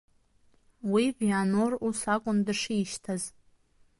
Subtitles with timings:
[0.91, 3.23] Уи Вианор ус акәын дышишьҭаз…